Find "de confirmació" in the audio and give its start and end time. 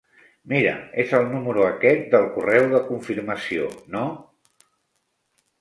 2.73-3.69